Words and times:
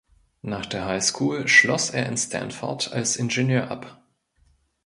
Nach 0.41 0.65
der 0.65 0.87
High 0.87 1.03
School 1.03 1.47
schloss 1.47 1.91
er 1.91 2.07
in 2.07 2.17
Stanford 2.17 2.91
als 2.91 3.17
Ingenieur 3.17 3.69
ab. 3.69 4.01